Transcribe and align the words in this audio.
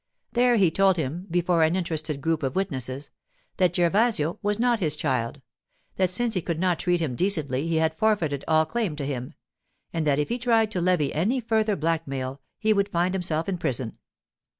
There 0.31 0.55
he 0.55 0.71
told 0.71 0.97
him, 0.97 1.27
before 1.29 1.61
an 1.61 1.75
interested 1.75 2.21
group 2.21 2.41
of 2.41 2.55
witnesses, 2.55 3.11
that 3.57 3.75
Gervasio 3.75 4.39
was 4.41 4.57
not 4.57 4.79
his 4.79 4.95
child; 4.95 5.43
that 5.97 6.09
since 6.09 6.33
he 6.33 6.41
could 6.41 6.57
not 6.59 6.79
treat 6.79 6.99
him 6.99 7.15
decently 7.15 7.67
he 7.67 7.75
had 7.75 7.95
forfeited 7.99 8.43
all 8.47 8.65
claim 8.65 8.95
to 8.95 9.05
him; 9.05 9.35
and 9.93 10.07
that 10.07 10.17
if 10.17 10.29
he 10.29 10.39
tried 10.39 10.71
to 10.71 10.81
levy 10.81 11.13
any 11.13 11.39
further 11.39 11.75
blackmail 11.75 12.41
he 12.57 12.73
would 12.73 12.89
find 12.89 13.13
himself 13.13 13.47
in 13.47 13.59
prison. 13.59 13.99